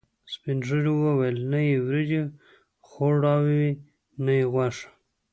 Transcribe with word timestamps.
سپینږیرو 0.33 0.95
ویل: 1.19 1.37
نه 1.51 1.59
یې 1.67 1.75
وریجې 1.87 2.21
خوړاوې، 2.87 3.67
نه 4.23 4.31
یې 4.39 4.45
غوښه. 4.53 4.87